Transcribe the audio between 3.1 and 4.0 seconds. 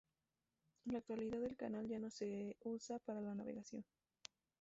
la navegación.